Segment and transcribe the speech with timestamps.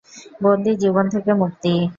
[0.43, 1.73] বন্দী জীবন থেকে মুক্তি?